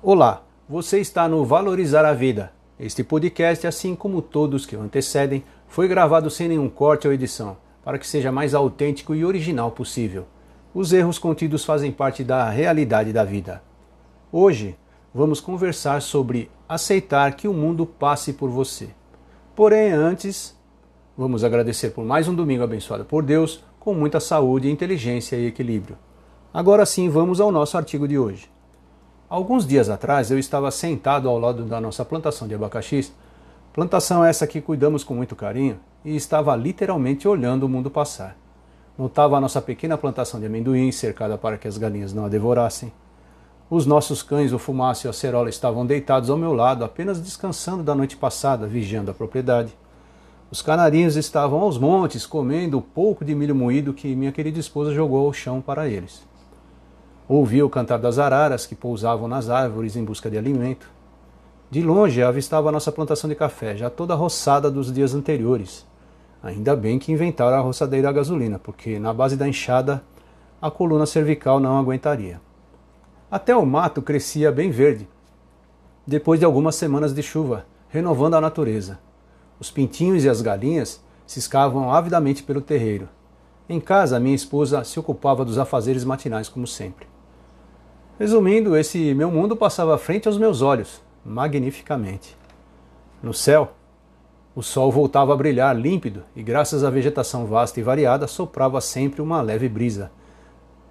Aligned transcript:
Olá, 0.00 0.44
você 0.68 1.00
está 1.00 1.28
no 1.28 1.44
Valorizar 1.44 2.04
a 2.04 2.12
Vida. 2.12 2.52
Este 2.78 3.02
podcast, 3.02 3.66
assim 3.66 3.96
como 3.96 4.22
todos 4.22 4.64
que 4.64 4.76
o 4.76 4.80
antecedem, 4.80 5.42
foi 5.66 5.88
gravado 5.88 6.30
sem 6.30 6.46
nenhum 6.46 6.68
corte 6.68 7.08
ou 7.08 7.12
edição, 7.12 7.56
para 7.84 7.98
que 7.98 8.06
seja 8.06 8.30
mais 8.30 8.54
autêntico 8.54 9.12
e 9.12 9.24
original 9.24 9.72
possível. 9.72 10.24
Os 10.72 10.92
erros 10.92 11.18
contidos 11.18 11.64
fazem 11.64 11.90
parte 11.90 12.22
da 12.22 12.48
realidade 12.48 13.12
da 13.12 13.24
vida. 13.24 13.60
Hoje, 14.30 14.76
vamos 15.12 15.40
conversar 15.40 16.00
sobre 16.00 16.48
aceitar 16.68 17.34
que 17.34 17.48
o 17.48 17.52
mundo 17.52 17.84
passe 17.84 18.32
por 18.32 18.48
você. 18.48 18.90
Porém, 19.56 19.90
antes, 19.90 20.56
vamos 21.16 21.42
agradecer 21.42 21.90
por 21.90 22.04
mais 22.04 22.28
um 22.28 22.34
domingo 22.36 22.62
abençoado 22.62 23.04
por 23.04 23.24
Deus, 23.24 23.64
com 23.80 23.94
muita 23.94 24.20
saúde, 24.20 24.70
inteligência 24.70 25.34
e 25.34 25.46
equilíbrio. 25.46 25.98
Agora 26.54 26.86
sim, 26.86 27.08
vamos 27.08 27.40
ao 27.40 27.50
nosso 27.50 27.76
artigo 27.76 28.06
de 28.06 28.16
hoje. 28.16 28.48
Alguns 29.30 29.66
dias 29.66 29.90
atrás 29.90 30.30
eu 30.30 30.38
estava 30.38 30.70
sentado 30.70 31.28
ao 31.28 31.38
lado 31.38 31.64
da 31.64 31.78
nossa 31.78 32.02
plantação 32.02 32.48
de 32.48 32.54
abacaxis, 32.54 33.12
plantação 33.74 34.24
essa 34.24 34.46
que 34.46 34.58
cuidamos 34.58 35.04
com 35.04 35.14
muito 35.14 35.36
carinho, 35.36 35.78
e 36.02 36.16
estava 36.16 36.56
literalmente 36.56 37.28
olhando 37.28 37.64
o 37.64 37.68
mundo 37.68 37.90
passar. 37.90 38.38
Notava 38.96 39.36
a 39.36 39.40
nossa 39.40 39.60
pequena 39.60 39.98
plantação 39.98 40.40
de 40.40 40.46
amendoim 40.46 40.90
cercada 40.90 41.36
para 41.36 41.58
que 41.58 41.68
as 41.68 41.76
galinhas 41.76 42.14
não 42.14 42.24
a 42.24 42.28
devorassem. 42.28 42.90
Os 43.68 43.84
nossos 43.84 44.22
cães, 44.22 44.50
o 44.50 44.58
fumaça 44.58 45.06
e 45.06 45.10
a 45.10 45.12
cerola, 45.12 45.50
estavam 45.50 45.84
deitados 45.84 46.30
ao 46.30 46.38
meu 46.38 46.54
lado, 46.54 46.82
apenas 46.82 47.20
descansando 47.20 47.82
da 47.82 47.94
noite 47.94 48.16
passada, 48.16 48.66
vigiando 48.66 49.10
a 49.10 49.14
propriedade. 49.14 49.76
Os 50.50 50.62
canarinhos 50.62 51.16
estavam 51.16 51.60
aos 51.60 51.76
montes, 51.76 52.24
comendo 52.24 52.78
o 52.78 52.82
pouco 52.82 53.26
de 53.26 53.34
milho 53.34 53.54
moído 53.54 53.92
que 53.92 54.16
minha 54.16 54.32
querida 54.32 54.58
esposa 54.58 54.94
jogou 54.94 55.26
ao 55.26 55.34
chão 55.34 55.60
para 55.60 55.86
eles. 55.86 56.26
Ouvia 57.28 57.66
o 57.66 57.68
cantar 57.68 57.98
das 57.98 58.18
araras 58.18 58.64
que 58.64 58.74
pousavam 58.74 59.28
nas 59.28 59.50
árvores 59.50 59.96
em 59.96 60.02
busca 60.02 60.30
de 60.30 60.38
alimento. 60.38 60.90
De 61.70 61.82
longe 61.82 62.22
avistava 62.22 62.70
a 62.70 62.72
nossa 62.72 62.90
plantação 62.90 63.28
de 63.28 63.36
café, 63.36 63.76
já 63.76 63.90
toda 63.90 64.14
roçada 64.14 64.70
dos 64.70 64.90
dias 64.90 65.14
anteriores. 65.14 65.86
Ainda 66.42 66.74
bem 66.74 66.98
que 66.98 67.12
inventaram 67.12 67.58
a 67.58 67.60
roçadeira 67.60 68.08
a 68.08 68.12
gasolina, 68.12 68.58
porque 68.58 68.98
na 68.98 69.12
base 69.12 69.36
da 69.36 69.46
enxada 69.46 70.02
a 70.58 70.70
coluna 70.70 71.04
cervical 71.04 71.60
não 71.60 71.76
aguentaria. 71.76 72.40
Até 73.30 73.54
o 73.54 73.66
mato 73.66 74.00
crescia 74.00 74.50
bem 74.50 74.70
verde, 74.70 75.06
depois 76.06 76.40
de 76.40 76.46
algumas 76.46 76.76
semanas 76.76 77.12
de 77.12 77.22
chuva, 77.22 77.66
renovando 77.90 78.36
a 78.36 78.40
natureza. 78.40 78.98
Os 79.60 79.70
pintinhos 79.70 80.24
e 80.24 80.30
as 80.30 80.40
galinhas 80.40 80.98
ciscavam 81.26 81.92
avidamente 81.92 82.42
pelo 82.42 82.62
terreiro. 82.62 83.06
Em 83.68 83.78
casa, 83.78 84.18
minha 84.18 84.34
esposa 84.34 84.82
se 84.82 84.98
ocupava 84.98 85.44
dos 85.44 85.58
afazeres 85.58 86.04
matinais, 86.04 86.48
como 86.48 86.66
sempre. 86.66 87.07
Resumindo, 88.18 88.76
esse 88.76 89.14
meu 89.14 89.30
mundo 89.30 89.54
passava 89.54 89.96
frente 89.96 90.26
aos 90.26 90.36
meus 90.36 90.60
olhos, 90.60 91.00
magnificamente. 91.24 92.36
No 93.22 93.32
céu, 93.32 93.74
o 94.56 94.62
sol 94.62 94.90
voltava 94.90 95.32
a 95.32 95.36
brilhar 95.36 95.76
límpido 95.78 96.24
e, 96.34 96.42
graças 96.42 96.82
à 96.82 96.90
vegetação 96.90 97.46
vasta 97.46 97.78
e 97.78 97.82
variada, 97.82 98.26
soprava 98.26 98.80
sempre 98.80 99.22
uma 99.22 99.40
leve 99.40 99.68
brisa, 99.68 100.10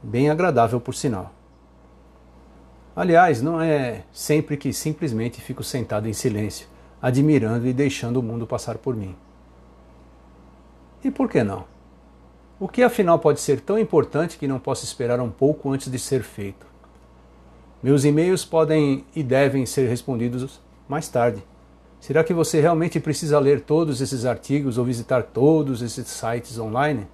bem 0.00 0.30
agradável 0.30 0.80
por 0.80 0.94
sinal. 0.94 1.32
Aliás, 2.94 3.42
não 3.42 3.60
é 3.60 4.04
sempre 4.12 4.56
que 4.56 4.72
simplesmente 4.72 5.40
fico 5.40 5.64
sentado 5.64 6.08
em 6.08 6.12
silêncio, 6.12 6.68
admirando 7.02 7.66
e 7.66 7.72
deixando 7.72 8.18
o 8.18 8.22
mundo 8.22 8.46
passar 8.46 8.78
por 8.78 8.94
mim. 8.94 9.16
E 11.02 11.10
por 11.10 11.28
que 11.28 11.42
não? 11.42 11.64
O 12.60 12.68
que 12.68 12.84
afinal 12.84 13.18
pode 13.18 13.40
ser 13.40 13.60
tão 13.60 13.76
importante 13.76 14.38
que 14.38 14.46
não 14.46 14.60
posso 14.60 14.84
esperar 14.84 15.18
um 15.20 15.30
pouco 15.30 15.72
antes 15.72 15.90
de 15.90 15.98
ser 15.98 16.22
feito? 16.22 16.75
Meus 17.86 18.04
e-mails 18.04 18.44
podem 18.44 19.04
e 19.14 19.22
devem 19.22 19.64
ser 19.64 19.88
respondidos 19.88 20.60
mais 20.88 21.08
tarde. 21.08 21.40
Será 22.00 22.24
que 22.24 22.34
você 22.34 22.60
realmente 22.60 22.98
precisa 22.98 23.38
ler 23.38 23.60
todos 23.60 24.00
esses 24.00 24.24
artigos 24.26 24.76
ou 24.76 24.84
visitar 24.84 25.22
todos 25.22 25.82
esses 25.82 26.08
sites 26.08 26.58
online? 26.58 27.06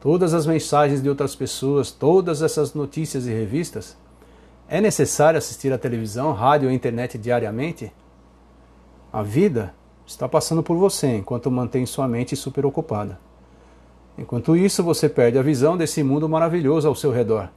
Todas 0.00 0.32
as 0.32 0.46
mensagens 0.46 1.02
de 1.02 1.10
outras 1.10 1.36
pessoas, 1.36 1.90
todas 1.90 2.40
essas 2.40 2.72
notícias 2.72 3.26
e 3.26 3.30
revistas? 3.30 3.98
É 4.66 4.80
necessário 4.80 5.36
assistir 5.36 5.70
à 5.74 5.76
televisão, 5.76 6.32
rádio 6.32 6.70
ou 6.70 6.74
internet 6.74 7.18
diariamente? 7.18 7.92
A 9.12 9.22
vida 9.22 9.74
está 10.06 10.26
passando 10.26 10.62
por 10.62 10.78
você 10.78 11.16
enquanto 11.16 11.50
mantém 11.50 11.84
sua 11.84 12.08
mente 12.08 12.34
super 12.34 12.64
ocupada. 12.64 13.20
Enquanto 14.16 14.56
isso, 14.56 14.82
você 14.82 15.06
perde 15.06 15.36
a 15.36 15.42
visão 15.42 15.76
desse 15.76 16.02
mundo 16.02 16.26
maravilhoso 16.26 16.88
ao 16.88 16.94
seu 16.94 17.12
redor 17.12 17.50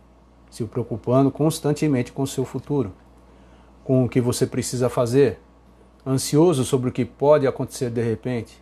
se 0.49 0.63
preocupando 0.65 1.31
constantemente 1.31 2.11
com 2.11 2.23
o 2.23 2.27
seu 2.27 2.45
futuro, 2.45 2.91
com 3.83 4.05
o 4.05 4.09
que 4.09 4.21
você 4.21 4.45
precisa 4.45 4.89
fazer, 4.89 5.39
ansioso 6.05 6.63
sobre 6.63 6.89
o 6.89 6.91
que 6.91 7.05
pode 7.05 7.45
acontecer 7.45 7.89
de 7.89 8.01
repente, 8.01 8.61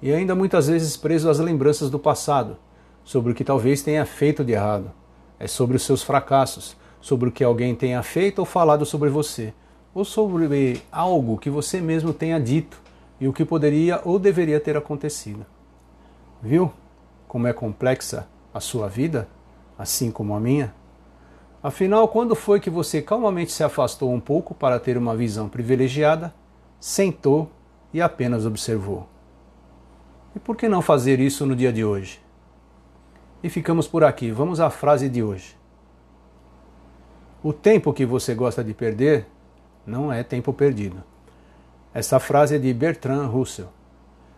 e 0.00 0.12
ainda 0.12 0.34
muitas 0.34 0.68
vezes 0.68 0.96
preso 0.96 1.28
às 1.28 1.38
lembranças 1.38 1.90
do 1.90 1.98
passado, 1.98 2.56
sobre 3.04 3.32
o 3.32 3.34
que 3.34 3.42
talvez 3.42 3.82
tenha 3.82 4.04
feito 4.04 4.44
de 4.44 4.52
errado. 4.52 4.92
É 5.40 5.46
sobre 5.46 5.76
os 5.76 5.82
seus 5.82 6.02
fracassos, 6.02 6.76
sobre 7.00 7.28
o 7.28 7.32
que 7.32 7.42
alguém 7.42 7.74
tenha 7.74 8.02
feito 8.02 8.40
ou 8.40 8.44
falado 8.44 8.84
sobre 8.84 9.08
você, 9.08 9.54
ou 9.94 10.04
sobre 10.04 10.82
algo 10.92 11.38
que 11.38 11.48
você 11.48 11.80
mesmo 11.80 12.12
tenha 12.12 12.38
dito 12.38 12.80
e 13.20 13.26
o 13.26 13.32
que 13.32 13.44
poderia 13.44 14.00
ou 14.04 14.18
deveria 14.18 14.60
ter 14.60 14.76
acontecido. 14.76 15.44
Viu 16.42 16.72
como 17.26 17.46
é 17.46 17.52
complexa 17.52 18.28
a 18.52 18.60
sua 18.60 18.88
vida, 18.88 19.28
assim 19.76 20.10
como 20.10 20.34
a 20.34 20.40
minha? 20.40 20.74
Afinal, 21.68 22.08
quando 22.08 22.34
foi 22.34 22.60
que 22.60 22.70
você 22.70 23.02
calmamente 23.02 23.52
se 23.52 23.62
afastou 23.62 24.10
um 24.10 24.18
pouco 24.18 24.54
para 24.54 24.80
ter 24.80 24.96
uma 24.96 25.14
visão 25.14 25.50
privilegiada, 25.50 26.34
sentou 26.80 27.50
e 27.92 28.00
apenas 28.00 28.46
observou? 28.46 29.06
E 30.34 30.38
por 30.38 30.56
que 30.56 30.66
não 30.66 30.80
fazer 30.80 31.20
isso 31.20 31.44
no 31.44 31.54
dia 31.54 31.70
de 31.70 31.84
hoje? 31.84 32.22
E 33.42 33.50
ficamos 33.50 33.86
por 33.86 34.02
aqui. 34.02 34.30
Vamos 34.30 34.60
à 34.60 34.70
frase 34.70 35.10
de 35.10 35.22
hoje. 35.22 35.58
O 37.42 37.52
tempo 37.52 37.92
que 37.92 38.06
você 38.06 38.34
gosta 38.34 38.64
de 38.64 38.72
perder 38.72 39.26
não 39.86 40.10
é 40.10 40.22
tempo 40.22 40.54
perdido. 40.54 41.04
Essa 41.92 42.18
frase 42.18 42.54
é 42.56 42.58
de 42.58 42.72
Bertrand 42.72 43.26
Russell. 43.26 43.68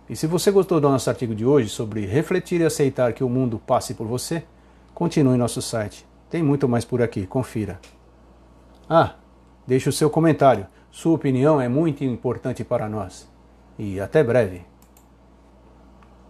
E 0.09 0.17
se 0.17 0.27
você 0.27 0.51
gostou 0.51 0.81
do 0.81 0.89
nosso 0.89 1.09
artigo 1.09 1.33
de 1.33 1.47
hoje 1.47 1.69
sobre 1.69 2.05
refletir 2.07 2.61
e 2.61 2.65
aceitar 2.65 3.13
que 3.13 3.23
o 3.23 3.29
mundo 3.29 3.63
passe 3.65 3.95
por 3.95 4.09
você, 4.09 4.43
continue 4.93 5.37
em 5.37 5.39
nosso 5.39 5.63
site 5.63 6.10
tem 6.31 6.43
muito 6.43 6.69
mais 6.69 6.85
por 6.85 7.03
aqui, 7.03 7.27
confira. 7.27 7.81
Ah, 8.89 9.15
deixe 9.67 9.89
o 9.89 9.93
seu 9.93 10.09
comentário. 10.09 10.67
Sua 10.91 11.15
opinião 11.15 11.61
é 11.61 11.69
muito 11.69 12.05
importante 12.05 12.65
para 12.65 12.89
nós. 12.89 13.29
E 13.79 14.01
até 14.01 14.23
breve. 14.23 14.63